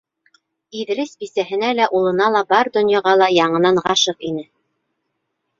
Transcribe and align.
Иҙрис 0.83 1.11
бисәһенә 1.23 1.69
лә, 1.79 1.87
улына 1.99 2.29
ла, 2.37 2.43
бар 2.53 2.71
донъяға 2.79 3.13
ла 3.23 3.29
яңынан 3.37 3.81
ғашиҡ 3.89 4.29
ине... 4.31 4.43